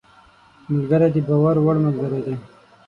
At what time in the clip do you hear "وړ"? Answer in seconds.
1.61-1.75